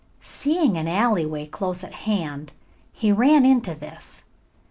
Seeing 0.23 0.77
an 0.77 0.87
alleyway 0.87 1.45
close 1.45 1.83
at 1.83 1.93
hand, 1.93 2.53
he 2.91 3.11
ran 3.11 3.45
into 3.45 3.75
this. 3.75 4.23